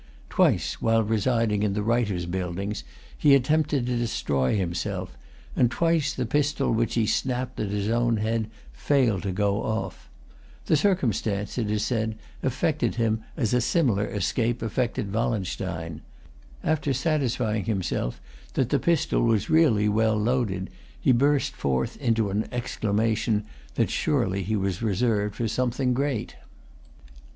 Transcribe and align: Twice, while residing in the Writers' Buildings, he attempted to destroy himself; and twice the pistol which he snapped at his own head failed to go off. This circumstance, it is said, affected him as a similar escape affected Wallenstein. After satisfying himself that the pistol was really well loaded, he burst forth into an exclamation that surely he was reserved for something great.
Twice, 0.31 0.81
while 0.81 1.03
residing 1.03 1.61
in 1.61 1.73
the 1.73 1.83
Writers' 1.83 2.25
Buildings, 2.25 2.83
he 3.15 3.35
attempted 3.35 3.85
to 3.85 3.95
destroy 3.95 4.57
himself; 4.57 5.15
and 5.55 5.69
twice 5.69 6.11
the 6.11 6.25
pistol 6.25 6.71
which 6.73 6.95
he 6.95 7.05
snapped 7.05 7.59
at 7.59 7.69
his 7.69 7.87
own 7.87 8.17
head 8.17 8.49
failed 8.73 9.21
to 9.21 9.31
go 9.31 9.61
off. 9.61 10.09
This 10.65 10.79
circumstance, 10.79 11.59
it 11.59 11.69
is 11.69 11.83
said, 11.85 12.17
affected 12.41 12.95
him 12.95 13.21
as 13.37 13.53
a 13.53 13.61
similar 13.61 14.07
escape 14.07 14.63
affected 14.63 15.13
Wallenstein. 15.13 16.01
After 16.63 16.93
satisfying 16.93 17.65
himself 17.65 18.19
that 18.55 18.69
the 18.69 18.79
pistol 18.79 19.21
was 19.21 19.51
really 19.51 19.87
well 19.87 20.17
loaded, 20.17 20.71
he 20.99 21.11
burst 21.11 21.53
forth 21.55 21.95
into 22.01 22.31
an 22.31 22.47
exclamation 22.51 23.43
that 23.75 23.91
surely 23.91 24.41
he 24.41 24.55
was 24.55 24.81
reserved 24.81 25.35
for 25.35 25.47
something 25.47 25.93
great. 25.93 26.37